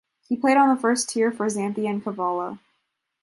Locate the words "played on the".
0.35-0.81